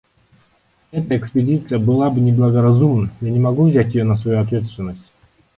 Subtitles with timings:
[0.89, 5.11] Эта экспедиция была бы неблагоразумна; я не могу взять ее на свою ответственность.